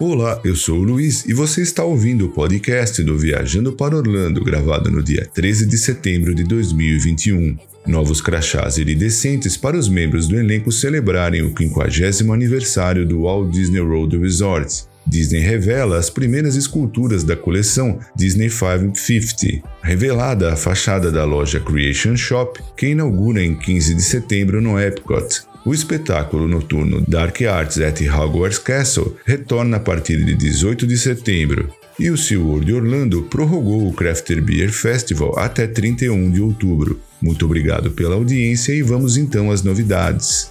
Olá, 0.00 0.40
eu 0.44 0.54
sou 0.54 0.78
o 0.78 0.82
Luiz 0.84 1.26
e 1.26 1.34
você 1.34 1.60
está 1.60 1.82
ouvindo 1.82 2.26
o 2.26 2.28
podcast 2.28 3.02
do 3.02 3.18
Viajando 3.18 3.72
para 3.72 3.96
Orlando, 3.96 4.44
gravado 4.44 4.92
no 4.92 5.02
dia 5.02 5.28
13 5.34 5.66
de 5.66 5.76
setembro 5.76 6.32
de 6.36 6.44
2021. 6.44 7.58
Novos 7.84 8.20
crachás 8.20 8.78
iridescentes 8.78 9.56
para 9.56 9.76
os 9.76 9.88
membros 9.88 10.28
do 10.28 10.38
elenco 10.38 10.70
celebrarem 10.70 11.42
o 11.42 11.52
50 11.52 12.32
aniversário 12.32 13.04
do 13.04 13.22
Walt 13.22 13.50
Disney 13.50 13.80
World 13.80 14.16
Resort. 14.18 14.84
Disney 15.08 15.40
revela 15.40 15.98
as 15.98 16.10
primeiras 16.10 16.54
esculturas 16.54 17.24
da 17.24 17.34
coleção 17.34 17.98
Disney 18.14 18.50
550, 18.50 19.66
revelada 19.82 20.52
a 20.52 20.56
fachada 20.56 21.10
da 21.10 21.24
loja 21.24 21.58
Creation 21.58 22.16
Shop, 22.16 22.60
que 22.76 22.88
inaugura 22.88 23.42
em 23.42 23.54
15 23.54 23.94
de 23.94 24.02
setembro 24.02 24.60
no 24.60 24.78
Epcot. 24.78 25.42
O 25.64 25.74
espetáculo 25.74 26.46
noturno 26.46 27.04
Dark 27.06 27.40
Arts 27.42 27.78
at 27.78 28.00
Hogwarts 28.00 28.58
Castle 28.58 29.16
retorna 29.24 29.76
a 29.76 29.80
partir 29.80 30.24
de 30.24 30.34
18 30.34 30.86
de 30.86 30.96
setembro. 30.96 31.72
E 31.98 32.10
o 32.10 32.16
SeaWorld 32.16 32.72
Orlando 32.72 33.22
prorrogou 33.22 33.88
o 33.88 33.92
Crafter 33.92 34.40
Beer 34.40 34.70
Festival 34.70 35.36
até 35.36 35.66
31 35.66 36.30
de 36.30 36.40
outubro. 36.40 37.00
Muito 37.20 37.44
obrigado 37.44 37.90
pela 37.90 38.14
audiência 38.14 38.72
e 38.72 38.82
vamos 38.82 39.16
então 39.16 39.50
às 39.50 39.62
novidades. 39.62 40.50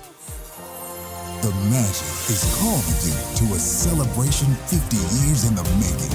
The 1.48 1.54
magic 1.72 2.04
is 2.28 2.44
calling 2.60 3.00
you 3.08 3.16
to 3.40 3.56
a 3.56 3.58
celebration 3.58 4.54
50 4.68 4.98
years 4.98 5.46
in 5.46 5.56
the 5.56 5.64
making. 5.80 6.12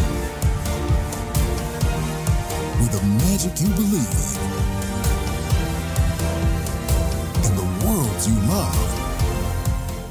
With 2.79 2.93
a 3.01 3.05
magic 3.25 3.59
you 3.59 3.69
believe 3.73 4.13
in. 4.13 4.37
And 7.47 7.57
the 7.57 7.65
worlds 7.87 8.29
you 8.29 8.37
love. 8.47 8.77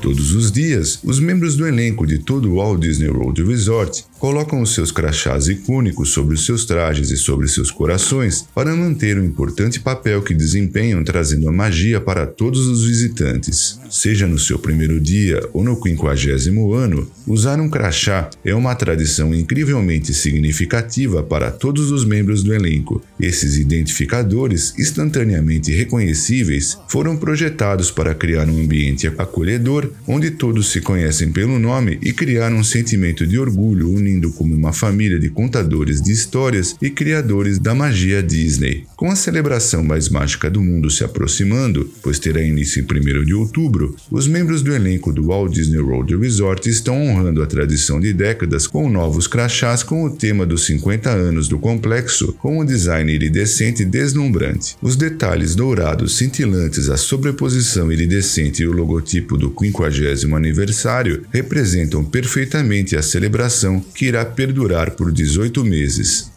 Todos 0.02 0.34
os 0.34 0.52
dias, 0.52 0.98
os 1.06 1.20
membros 1.20 1.56
do 1.56 1.68
elenco 1.68 2.08
de 2.08 2.18
todo 2.18 2.50
o 2.50 2.56
Walt 2.56 2.80
Disney 2.80 3.10
World 3.10 3.44
Resort 3.44 4.04
colocam 4.22 4.62
os 4.62 4.76
seus 4.76 4.92
crachás 4.92 5.48
icônicos 5.48 6.10
sobre 6.10 6.36
os 6.36 6.46
seus 6.46 6.64
trajes 6.64 7.10
e 7.10 7.18
sobre 7.18 7.48
seus 7.48 7.72
corações 7.72 8.46
para 8.54 8.76
manter 8.76 9.18
o 9.18 9.26
importante 9.26 9.80
papel 9.80 10.22
que 10.22 10.36
desempenham 10.36 11.04
trazendo 11.04 11.50
a 11.50 11.52
magia 11.52 12.00
para 12.00 12.28
todos 12.28 12.68
os 12.68 12.86
visitantes. 12.86 13.80
Seja 13.90 14.28
no 14.28 14.38
seu 14.38 14.60
primeiro 14.60 15.00
dia 15.00 15.42
ou 15.52 15.64
no 15.64 15.82
quinquagésimo 15.82 16.72
ano, 16.72 17.10
usar 17.26 17.60
um 17.60 17.68
crachá 17.68 18.30
é 18.46 18.54
uma 18.54 18.76
tradição 18.76 19.34
incrivelmente 19.34 20.14
significativa 20.14 21.24
para 21.24 21.50
todos 21.50 21.90
os 21.90 22.06
membros 22.06 22.44
do 22.44 22.54
elenco. 22.54 23.02
Esses 23.20 23.58
identificadores, 23.58 24.76
instantaneamente 24.78 25.72
reconhecíveis, 25.72 26.78
foram 26.88 27.18
projetados 27.18 27.90
para 27.90 28.14
criar 28.14 28.48
um 28.48 28.62
ambiente 28.62 29.08
acolhedor 29.08 29.92
onde 30.08 30.30
todos 30.30 30.72
se 30.72 30.80
conhecem 30.80 31.32
pelo 31.32 31.58
nome 31.58 31.98
e 32.04 32.14
criar 32.14 32.54
um 32.54 32.64
sentimento 32.64 33.26
de 33.26 33.40
orgulho 33.40 33.90
unido 33.90 34.11
como 34.32 34.56
uma 34.56 34.74
família 34.74 35.20
de 35.20 35.30
contadores 35.30 36.02
de 36.02 36.12
histórias 36.12 36.76
e 36.82 36.90
criadores 36.90 37.60
da 37.60 37.76
magia 37.76 38.24
Disney. 38.24 38.86
Com 38.96 39.12
a 39.12 39.16
celebração 39.16 39.84
mais 39.84 40.10
mágica 40.10 40.50
do 40.50 40.62
mundo 40.62 40.90
se 40.90 41.04
aproximando, 41.04 41.90
pois 42.02 42.20
terá 42.20 42.42
início 42.42 42.82
em 42.82 42.84
1 42.84 43.26
de 43.26 43.34
outubro, 43.34 43.96
os 44.10 44.28
membros 44.28 44.62
do 44.62 44.74
elenco 44.74 45.14
do 45.14 45.28
Walt 45.28 45.54
Disney 45.54 45.80
World 45.80 46.16
Resort 46.18 46.70
estão 46.70 47.02
honrando 47.02 47.42
a 47.42 47.48
tradição 47.48 48.00
de 48.00 48.12
décadas 48.12 48.68
com 48.68 48.90
novos 48.90 49.28
crachás 49.28 49.84
com 49.84 50.04
o 50.04 50.10
tema 50.10 50.46
dos 50.46 50.66
50 50.66 51.10
anos 51.10 51.48
do 51.48 51.60
complexo, 51.60 52.34
com 52.34 52.60
um 52.60 52.66
design 52.66 53.12
iridescente 53.12 53.86
deslumbrante. 53.86 54.76
Os 54.82 54.96
detalhes 54.96 55.56
dourados 55.56 56.18
cintilantes, 56.18 56.90
a 56.90 56.98
sobreposição 56.98 57.92
iridescente 57.92 58.64
e 58.64 58.68
o 58.68 58.72
logotipo 58.72 59.38
do 59.38 59.54
50 59.58 60.36
aniversário 60.36 61.24
representam 61.32 62.04
perfeitamente 62.04 62.96
a 62.96 63.02
celebração 63.02 63.84
que 63.94 64.01
irá 64.06 64.26
perdurar 64.26 64.96
por 64.96 65.12
18 65.12 65.64
meses. 65.64 66.31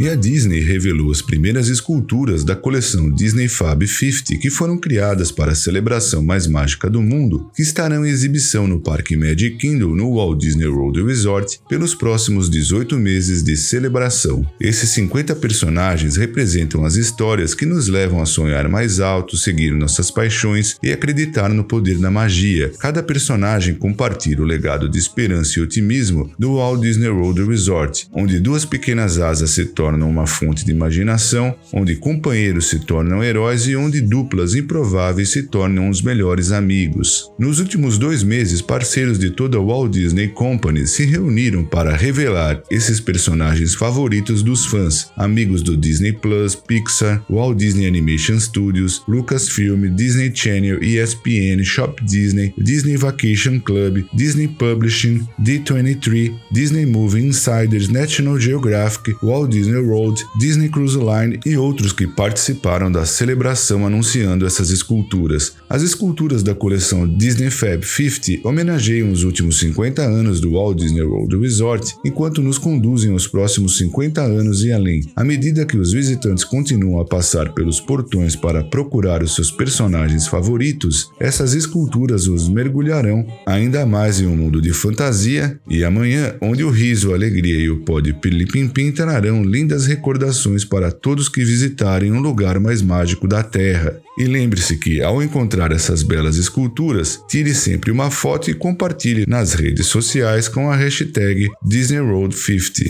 E 0.00 0.08
a 0.08 0.14
Disney 0.14 0.60
revelou 0.60 1.10
as 1.10 1.20
primeiras 1.20 1.68
esculturas 1.68 2.44
da 2.44 2.54
coleção 2.54 3.10
Disney 3.10 3.48
Fab 3.48 3.84
50 3.84 4.38
que 4.40 4.48
foram 4.48 4.78
criadas 4.78 5.32
para 5.32 5.50
a 5.50 5.56
celebração 5.56 6.22
mais 6.22 6.46
mágica 6.46 6.88
do 6.88 7.02
mundo, 7.02 7.50
que 7.52 7.62
estarão 7.62 8.06
em 8.06 8.08
exibição 8.08 8.68
no 8.68 8.78
Parque 8.78 9.16
Magic 9.16 9.56
Kingdom 9.56 9.96
no 9.96 10.14
Walt 10.14 10.38
Disney 10.38 10.68
World 10.68 11.02
Resort 11.02 11.58
pelos 11.68 11.96
próximos 11.96 12.48
18 12.48 12.96
meses 12.96 13.42
de 13.42 13.56
celebração. 13.56 14.48
Esses 14.60 14.90
50 14.90 15.34
personagens 15.34 16.16
representam 16.16 16.84
as 16.84 16.94
histórias 16.94 17.52
que 17.52 17.66
nos 17.66 17.88
levam 17.88 18.22
a 18.22 18.26
sonhar 18.26 18.68
mais 18.68 19.00
alto, 19.00 19.36
seguir 19.36 19.72
nossas 19.72 20.12
paixões 20.12 20.76
e 20.80 20.92
acreditar 20.92 21.48
no 21.48 21.64
poder 21.64 21.98
da 21.98 22.08
magia. 22.08 22.70
Cada 22.78 23.02
personagem 23.02 23.74
compartilha 23.74 24.42
o 24.42 24.46
legado 24.46 24.88
de 24.88 24.96
esperança 24.96 25.58
e 25.58 25.62
otimismo 25.62 26.30
do 26.38 26.54
Walt 26.54 26.82
Disney 26.82 27.08
World 27.08 27.42
Resort, 27.42 28.06
onde 28.12 28.38
duas 28.38 28.64
pequenas 28.64 29.18
asas 29.18 29.50
se 29.50 29.64
tornam 29.64 29.87
tornam 29.88 30.10
uma 30.10 30.26
fonte 30.26 30.66
de 30.66 30.70
imaginação, 30.70 31.56
onde 31.72 31.96
companheiros 31.96 32.68
se 32.68 32.80
tornam 32.80 33.24
heróis 33.24 33.66
e 33.66 33.74
onde 33.74 34.02
duplas 34.02 34.54
improváveis 34.54 35.30
se 35.30 35.44
tornam 35.44 35.88
os 35.88 36.02
melhores 36.02 36.52
amigos. 36.52 37.30
Nos 37.38 37.58
últimos 37.58 37.96
dois 37.96 38.22
meses, 38.22 38.60
parceiros 38.60 39.18
de 39.18 39.30
toda 39.30 39.56
a 39.56 39.60
Walt 39.62 39.90
Disney 39.90 40.28
Company 40.28 40.86
se 40.86 41.06
reuniram 41.06 41.64
para 41.64 41.96
revelar 41.96 42.62
esses 42.70 43.00
personagens 43.00 43.74
favoritos 43.74 44.42
dos 44.42 44.66
fãs, 44.66 45.10
amigos 45.16 45.62
do 45.62 45.74
Disney 45.74 46.12
Plus, 46.12 46.54
Pixar, 46.54 47.24
Walt 47.30 47.56
Disney 47.56 47.86
Animation 47.86 48.38
Studios, 48.38 49.02
Lucasfilm, 49.08 49.88
Disney 49.96 50.30
Channel, 50.34 50.84
ESPN, 50.84 51.64
Shop 51.64 51.96
Disney, 52.04 52.52
Disney 52.58 52.98
Vacation 52.98 53.58
Club, 53.60 54.04
Disney 54.12 54.48
Publishing, 54.48 55.26
D23, 55.42 56.34
Disney 56.52 56.84
Movie 56.84 57.26
Insiders, 57.26 57.88
National 57.88 58.38
Geographic, 58.38 59.16
Walt 59.22 59.50
Disney 59.50 59.77
Road, 59.80 60.24
Disney 60.38 60.68
Cruise 60.68 60.96
Line 60.96 61.40
e 61.44 61.56
outros 61.56 61.92
que 61.92 62.06
participaram 62.06 62.90
da 62.90 63.04
celebração 63.04 63.86
anunciando 63.86 64.46
essas 64.46 64.70
esculturas. 64.70 65.54
As 65.68 65.82
esculturas 65.82 66.42
da 66.42 66.54
coleção 66.54 67.06
Disney 67.06 67.50
Fab 67.50 67.84
50 67.84 68.46
homenageiam 68.48 69.10
os 69.10 69.24
últimos 69.24 69.58
50 69.58 70.02
anos 70.02 70.40
do 70.40 70.52
Walt 70.52 70.78
Disney 70.78 71.02
World 71.02 71.36
Resort, 71.38 71.96
enquanto 72.04 72.42
nos 72.42 72.58
conduzem 72.58 73.12
aos 73.12 73.26
próximos 73.26 73.76
50 73.78 74.22
anos 74.22 74.64
e 74.64 74.72
além. 74.72 75.02
À 75.14 75.24
medida 75.24 75.66
que 75.66 75.76
os 75.76 75.92
visitantes 75.92 76.44
continuam 76.44 77.00
a 77.00 77.04
passar 77.04 77.52
pelos 77.52 77.80
portões 77.80 78.34
para 78.34 78.64
procurar 78.64 79.22
os 79.22 79.34
seus 79.34 79.50
personagens 79.50 80.26
favoritos, 80.26 81.10
essas 81.20 81.54
esculturas 81.54 82.26
os 82.26 82.48
mergulharão 82.48 83.26
ainda 83.46 83.84
mais 83.84 84.20
em 84.20 84.26
um 84.26 84.36
mundo 84.36 84.60
de 84.60 84.72
fantasia 84.72 85.58
e 85.68 85.84
amanhã, 85.84 86.34
onde 86.40 86.64
o 86.64 86.70
riso, 86.70 87.12
a 87.12 87.14
alegria 87.14 87.58
e 87.60 87.70
o 87.70 87.80
pó 87.80 88.00
de 88.00 88.12
pilipimpim 88.12 88.92
trarão 88.92 89.42
lindas 89.42 89.67
lindas 89.68 89.86
recordações 89.86 90.64
para 90.64 90.90
todos 90.90 91.28
que 91.28 91.44
visitarem 91.44 92.10
um 92.10 92.20
lugar 92.20 92.58
mais 92.58 92.80
mágico 92.80 93.28
da 93.28 93.42
Terra. 93.42 94.00
E 94.18 94.24
lembre-se 94.24 94.78
que, 94.78 95.02
ao 95.02 95.22
encontrar 95.22 95.72
essas 95.72 96.02
belas 96.02 96.36
esculturas, 96.36 97.20
tire 97.28 97.54
sempre 97.54 97.90
uma 97.90 98.10
foto 98.10 98.50
e 98.50 98.54
compartilhe 98.54 99.26
nas 99.28 99.52
redes 99.52 99.86
sociais 99.86 100.48
com 100.48 100.70
a 100.70 100.76
hashtag 100.76 101.46
DisneyRoad50. 101.66 102.88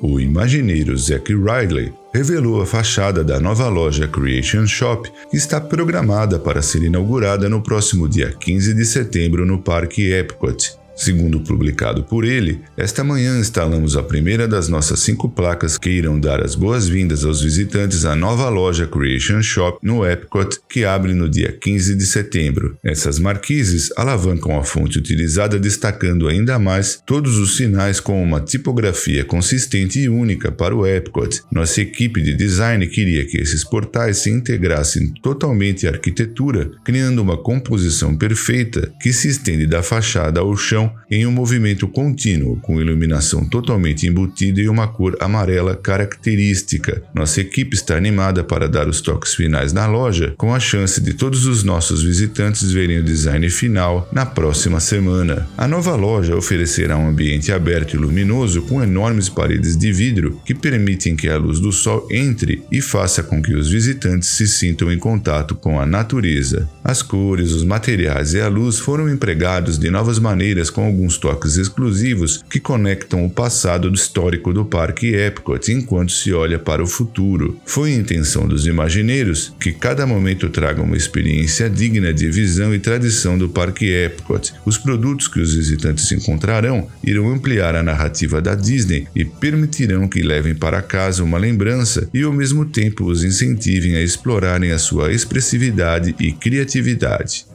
O 0.00 0.18
imagineiro 0.18 0.96
Zack 0.96 1.34
Riley 1.34 1.92
revelou 2.14 2.62
a 2.62 2.66
fachada 2.66 3.22
da 3.22 3.38
nova 3.38 3.68
loja 3.68 4.08
Creation 4.08 4.66
Shop, 4.66 5.10
que 5.30 5.36
está 5.36 5.60
programada 5.60 6.38
para 6.38 6.62
ser 6.62 6.82
inaugurada 6.82 7.46
no 7.46 7.60
próximo 7.60 8.08
dia 8.08 8.32
15 8.32 8.72
de 8.72 8.86
setembro 8.86 9.44
no 9.44 9.58
Parque 9.58 10.10
Epcot. 10.12 10.77
Segundo 10.98 11.38
publicado 11.38 12.02
por 12.02 12.24
ele, 12.24 12.60
esta 12.76 13.04
manhã 13.04 13.38
instalamos 13.38 13.96
a 13.96 14.02
primeira 14.02 14.48
das 14.48 14.68
nossas 14.68 14.98
cinco 14.98 15.28
placas 15.28 15.78
que 15.78 15.88
irão 15.88 16.18
dar 16.18 16.44
as 16.44 16.56
boas-vindas 16.56 17.24
aos 17.24 17.40
visitantes 17.40 18.04
à 18.04 18.16
nova 18.16 18.48
loja 18.48 18.84
Creation 18.84 19.40
Shop 19.40 19.78
no 19.80 20.04
Epcot, 20.04 20.58
que 20.68 20.84
abre 20.84 21.14
no 21.14 21.28
dia 21.30 21.52
15 21.52 21.94
de 21.94 22.04
setembro. 22.04 22.76
Essas 22.84 23.20
marquises 23.20 23.92
alavancam 23.96 24.58
a 24.58 24.64
fonte 24.64 24.98
utilizada, 24.98 25.56
destacando 25.56 26.26
ainda 26.26 26.58
mais 26.58 27.00
todos 27.06 27.38
os 27.38 27.56
sinais 27.56 28.00
com 28.00 28.20
uma 28.20 28.40
tipografia 28.40 29.24
consistente 29.24 30.00
e 30.00 30.08
única 30.08 30.50
para 30.50 30.74
o 30.74 30.84
Epcot. 30.84 31.42
Nossa 31.52 31.80
equipe 31.80 32.20
de 32.20 32.34
design 32.34 32.84
queria 32.88 33.24
que 33.24 33.38
esses 33.38 33.62
portais 33.62 34.18
se 34.18 34.30
integrassem 34.30 35.14
totalmente 35.22 35.86
à 35.86 35.90
arquitetura, 35.90 36.72
criando 36.84 37.22
uma 37.22 37.36
composição 37.36 38.16
perfeita 38.16 38.92
que 39.00 39.12
se 39.12 39.28
estende 39.28 39.64
da 39.64 39.80
fachada 39.80 40.40
ao 40.40 40.56
chão 40.56 40.87
em 41.10 41.26
um 41.26 41.30
movimento 41.30 41.88
contínuo, 41.88 42.58
com 42.60 42.80
iluminação 42.80 43.44
totalmente 43.44 44.06
embutida 44.06 44.60
e 44.60 44.68
uma 44.68 44.88
cor 44.88 45.16
amarela 45.20 45.74
característica. 45.74 47.02
Nossa 47.14 47.40
equipe 47.40 47.74
está 47.74 47.96
animada 47.96 48.44
para 48.44 48.68
dar 48.68 48.88
os 48.88 49.00
toques 49.00 49.34
finais 49.34 49.72
na 49.72 49.86
loja, 49.86 50.34
com 50.36 50.54
a 50.54 50.60
chance 50.60 51.00
de 51.00 51.14
todos 51.14 51.46
os 51.46 51.64
nossos 51.64 52.02
visitantes 52.02 52.70
verem 52.70 52.98
o 52.98 53.04
design 53.04 53.48
final 53.50 54.08
na 54.12 54.26
próxima 54.26 54.80
semana. 54.80 55.48
A 55.56 55.66
nova 55.66 55.94
loja 55.96 56.36
oferecerá 56.36 56.96
um 56.96 57.08
ambiente 57.08 57.52
aberto 57.52 57.94
e 57.94 57.98
luminoso 57.98 58.62
com 58.62 58.82
enormes 58.82 59.28
paredes 59.28 59.76
de 59.76 59.92
vidro 59.92 60.40
que 60.44 60.54
permitem 60.54 61.16
que 61.16 61.28
a 61.28 61.36
luz 61.36 61.60
do 61.60 61.72
sol 61.72 62.06
entre 62.10 62.62
e 62.70 62.80
faça 62.80 63.22
com 63.22 63.42
que 63.42 63.54
os 63.54 63.70
visitantes 63.70 64.28
se 64.28 64.46
sintam 64.46 64.92
em 64.92 64.98
contato 64.98 65.54
com 65.54 65.80
a 65.80 65.86
natureza. 65.86 66.68
As 66.84 67.02
cores, 67.02 67.52
os 67.52 67.64
materiais 67.64 68.34
e 68.34 68.40
a 68.40 68.48
luz 68.48 68.78
foram 68.78 69.08
empregados 69.08 69.78
de 69.78 69.90
novas 69.90 70.18
maneiras 70.18 70.70
com 70.78 70.84
alguns 70.84 71.18
toques 71.18 71.56
exclusivos 71.56 72.44
que 72.48 72.60
conectam 72.60 73.26
o 73.26 73.30
passado 73.30 73.92
histórico 73.92 74.52
do 74.52 74.64
Parque 74.64 75.12
Epcot 75.12 75.72
enquanto 75.72 76.12
se 76.12 76.32
olha 76.32 76.56
para 76.56 76.80
o 76.80 76.86
futuro. 76.86 77.58
Foi 77.66 77.92
a 77.92 77.96
intenção 77.96 78.46
dos 78.46 78.64
imagineiros 78.64 79.52
que 79.58 79.72
cada 79.72 80.06
momento 80.06 80.48
traga 80.48 80.80
uma 80.80 80.96
experiência 80.96 81.68
digna 81.68 82.14
de 82.14 82.30
visão 82.30 82.72
e 82.72 82.78
tradição 82.78 83.36
do 83.36 83.48
Parque 83.48 83.86
Epcot. 83.90 84.54
Os 84.64 84.78
produtos 84.78 85.26
que 85.26 85.40
os 85.40 85.52
visitantes 85.52 86.12
encontrarão 86.12 86.86
irão 87.02 87.28
ampliar 87.28 87.74
a 87.74 87.82
narrativa 87.82 88.40
da 88.40 88.54
Disney 88.54 89.08
e 89.16 89.24
permitirão 89.24 90.06
que 90.06 90.22
levem 90.22 90.54
para 90.54 90.80
casa 90.80 91.24
uma 91.24 91.38
lembrança 91.38 92.08
e 92.14 92.22
ao 92.22 92.32
mesmo 92.32 92.64
tempo 92.64 93.04
os 93.04 93.24
incentivem 93.24 93.96
a 93.96 94.00
explorarem 94.00 94.70
a 94.70 94.78
sua 94.78 95.12
expressividade 95.12 96.14
e 96.20 96.30
criatividade. 96.30 97.47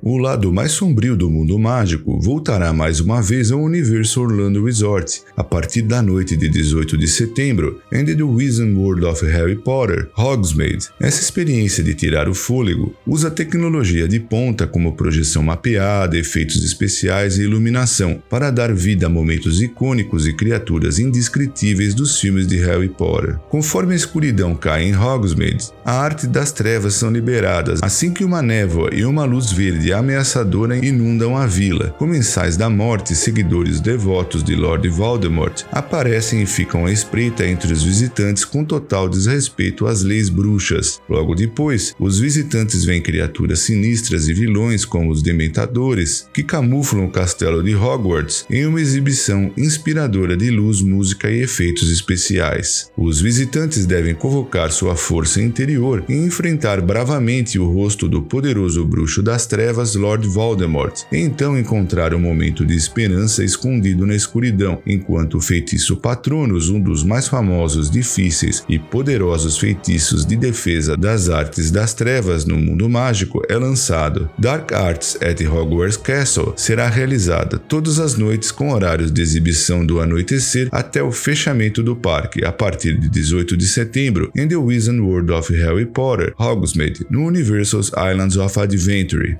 O 0.00 0.16
lado 0.16 0.52
mais 0.52 0.70
sombrio 0.72 1.16
do 1.16 1.28
mundo 1.28 1.58
mágico 1.58 2.20
voltará 2.20 2.72
mais 2.72 3.00
uma 3.00 3.20
vez 3.20 3.50
ao 3.50 3.60
Universo 3.60 4.20
Orlando 4.20 4.64
Resort 4.64 5.22
a 5.36 5.42
partir 5.42 5.82
da 5.82 6.00
noite 6.00 6.36
de 6.36 6.48
18 6.48 6.96
de 6.96 7.08
setembro 7.08 7.80
em 7.92 8.04
The 8.04 8.22
Wizard 8.22 8.72
World 8.74 9.04
of 9.04 9.26
Harry 9.26 9.56
Potter 9.56 10.08
Hogsmeade. 10.16 10.86
Essa 11.00 11.20
experiência 11.20 11.82
de 11.82 11.94
tirar 11.94 12.28
o 12.28 12.34
fôlego 12.34 12.94
usa 13.04 13.28
tecnologia 13.28 14.06
de 14.06 14.20
ponta 14.20 14.68
como 14.68 14.94
projeção 14.94 15.42
mapeada, 15.42 16.16
efeitos 16.16 16.62
especiais 16.62 17.36
e 17.36 17.42
iluminação 17.42 18.22
para 18.30 18.52
dar 18.52 18.72
vida 18.72 19.06
a 19.06 19.10
momentos 19.10 19.60
icônicos 19.60 20.28
e 20.28 20.32
criaturas 20.32 21.00
indescritíveis 21.00 21.92
dos 21.92 22.20
filmes 22.20 22.46
de 22.46 22.56
Harry 22.58 22.88
Potter. 22.88 23.36
Conforme 23.48 23.94
a 23.94 23.96
escuridão 23.96 24.54
cai 24.54 24.84
em 24.84 24.96
Hogsmeade, 24.96 25.70
a 25.84 25.92
arte 25.92 26.28
das 26.28 26.52
trevas 26.52 26.94
são 26.94 27.10
liberadas 27.10 27.80
assim 27.82 28.12
que 28.12 28.24
uma 28.24 28.40
névoa 28.40 28.90
e 28.92 29.04
uma 29.04 29.24
luz 29.24 29.50
verde 29.50 29.87
ameaçadora 29.92 30.76
inundam 30.76 31.36
a 31.36 31.46
vila. 31.46 31.94
Comensais 31.98 32.56
da 32.56 32.68
morte 32.68 33.12
e 33.12 33.16
seguidores 33.16 33.80
devotos 33.80 34.42
de 34.42 34.54
Lord 34.54 34.88
Voldemort 34.88 35.64
aparecem 35.70 36.42
e 36.42 36.46
ficam 36.46 36.86
à 36.86 36.92
espreita 36.92 37.46
entre 37.46 37.72
os 37.72 37.82
visitantes 37.82 38.44
com 38.44 38.64
total 38.64 39.08
desrespeito 39.08 39.86
às 39.86 40.02
leis 40.02 40.28
bruxas. 40.28 41.00
Logo 41.08 41.34
depois, 41.34 41.94
os 41.98 42.18
visitantes 42.18 42.84
veem 42.84 43.00
criaturas 43.00 43.60
sinistras 43.60 44.28
e 44.28 44.34
vilões 44.34 44.84
como 44.84 45.10
os 45.10 45.22
Dementadores, 45.22 46.26
que 46.32 46.42
camuflam 46.42 47.04
o 47.04 47.10
castelo 47.10 47.62
de 47.62 47.74
Hogwarts 47.74 48.46
em 48.50 48.66
uma 48.66 48.80
exibição 48.80 49.52
inspiradora 49.56 50.36
de 50.36 50.50
luz, 50.50 50.80
música 50.80 51.30
e 51.30 51.42
efeitos 51.42 51.90
especiais. 51.90 52.90
Os 52.96 53.20
visitantes 53.20 53.86
devem 53.86 54.14
convocar 54.14 54.72
sua 54.72 54.96
força 54.96 55.40
interior 55.40 56.04
e 56.08 56.14
enfrentar 56.14 56.80
bravamente 56.80 57.58
o 57.58 57.70
rosto 57.70 58.08
do 58.08 58.22
poderoso 58.22 58.84
bruxo 58.84 59.22
das 59.22 59.46
trevas 59.46 59.77
Lord 59.94 60.26
Voldemort, 60.28 61.02
então 61.12 61.58
encontrar 61.58 62.14
um 62.14 62.18
momento 62.18 62.64
de 62.64 62.74
esperança 62.74 63.44
escondido 63.44 64.06
na 64.06 64.14
escuridão, 64.14 64.82
enquanto 64.86 65.38
o 65.38 65.40
feitiço 65.40 65.96
Patronus, 65.96 66.68
um 66.68 66.80
dos 66.80 67.02
mais 67.02 67.28
famosos, 67.28 67.90
difíceis 67.90 68.64
e 68.68 68.78
poderosos 68.78 69.58
feitiços 69.58 70.24
de 70.24 70.36
defesa 70.36 70.96
das 70.96 71.28
artes 71.28 71.70
das 71.70 71.94
trevas 71.94 72.44
no 72.44 72.56
mundo 72.56 72.88
mágico, 72.88 73.42
é 73.48 73.56
lançado. 73.56 74.28
Dark 74.38 74.72
Arts 74.72 75.16
at 75.20 75.40
Hogwarts 75.40 75.96
Castle 75.96 76.52
será 76.56 76.88
realizada 76.88 77.58
todas 77.58 77.98
as 77.98 78.16
noites 78.16 78.50
com 78.50 78.72
horários 78.72 79.12
de 79.12 79.22
exibição 79.22 79.84
do 79.84 80.00
anoitecer 80.00 80.68
até 80.72 81.02
o 81.02 81.12
fechamento 81.12 81.82
do 81.82 81.96
parque, 81.96 82.44
a 82.44 82.52
partir 82.52 82.98
de 82.98 83.08
18 83.08 83.56
de 83.56 83.68
setembro, 83.68 84.30
em 84.36 84.46
The 84.46 84.56
Wizard 84.56 85.00
World 85.00 85.32
of 85.32 85.54
Harry 85.54 85.86
Potter, 85.86 86.34
Hogsmeade, 86.38 87.06
no 87.10 87.26
Universal's 87.26 87.90
Islands 87.96 88.36
of 88.36 88.58
Adventure. 88.58 89.38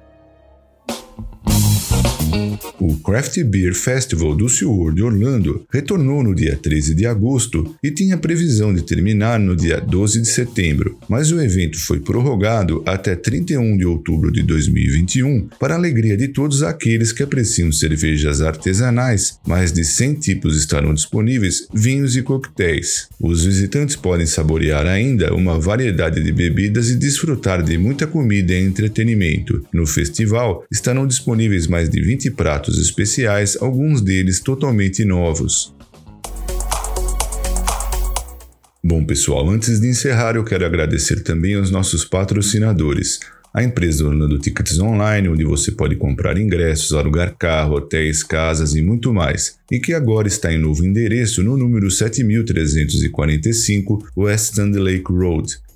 Thank 0.89 2.35
you. 2.35 2.48
O 2.81 2.97
Craft 2.97 3.43
Beer 3.45 3.75
Festival 3.75 4.35
do 4.35 4.49
SeaWorld 4.49 5.03
Orlando 5.03 5.67
retornou 5.71 6.23
no 6.23 6.35
dia 6.35 6.57
13 6.57 6.95
de 6.95 7.07
agosto 7.07 7.75
e 7.83 7.91
tinha 7.91 8.17
previsão 8.17 8.73
de 8.75 8.83
terminar 8.83 9.39
no 9.39 9.55
dia 9.55 9.81
12 9.81 10.23
de 10.23 10.29
setembro, 10.29 10.99
mas 11.09 11.31
o 11.31 11.41
evento 11.41 11.79
foi 11.79 12.01
prorrogado 12.01 12.83
até 12.87 13.15
31 13.15 13.77
de 13.77 13.85
outubro 13.85 14.33
de 14.33 14.43
2021 14.43 15.49
para 15.59 15.75
alegria 15.75 16.17
de 16.17 16.29
todos 16.29 16.63
aqueles 16.63 17.13
que 17.13 17.23
apreciam 17.23 17.71
cervejas 17.73 18.41
artesanais. 18.41 19.39
Mais 19.47 19.73
de 19.73 19.85
100 19.85 20.15
tipos 20.15 20.57
estarão 20.57 20.95
disponíveis, 20.95 21.67
vinhos 21.73 22.17
e 22.17 22.23
coquetéis. 22.23 23.09
Os 23.21 23.45
visitantes 23.45 23.97
podem 23.97 24.27
saborear 24.27 24.87
ainda 24.87 25.35
uma 25.35 25.59
variedade 25.59 26.23
de 26.23 26.33
bebidas 26.33 26.91
e 26.91 26.97
desfrutar 26.97 27.63
de 27.63 27.77
muita 27.79 28.07
comida 28.07 28.53
e 28.53 28.65
entretenimento. 28.65 29.65
No 29.73 29.87
festival 29.87 30.65
estarão 30.71 31.07
disponíveis 31.07 31.67
mais 31.67 31.89
de 31.89 32.01
20 32.01 32.31
pratos 32.33 32.48
especiais, 32.79 33.59
alguns 33.61 34.01
deles 34.01 34.41
totalmente 34.41 35.05
novos. 35.05 35.75
Bom, 38.83 39.05
pessoal, 39.05 39.47
antes 39.51 39.79
de 39.81 39.89
encerrar, 39.89 40.37
eu 40.37 40.45
quero 40.45 40.65
agradecer 40.65 41.23
também 41.23 41.57
aos 41.57 41.71
nossos 41.71 42.07
patrocinadores. 42.07 43.21
A 43.53 43.63
empresa 43.63 44.07
Orlando 44.07 44.39
Tickets 44.39 44.79
Online, 44.79 45.29
onde 45.29 45.45
você 45.45 45.73
pode 45.73 45.97
comprar 45.97 46.39
ingressos, 46.39 46.93
alugar 46.93 47.35
carro, 47.37 47.75
hotéis, 47.77 48.23
casas 48.23 48.75
e 48.75 48.81
muito 48.83 49.13
mais, 49.13 49.59
e 49.71 49.79
que 49.79 49.93
agora 49.93 50.27
está 50.29 50.51
em 50.53 50.59
novo 50.59 50.87
endereço 50.87 51.43
no 51.43 51.55
número 51.57 51.91
7345 51.91 54.07
West 54.17 54.57
Lake 54.57 55.11
Road, 55.11 55.59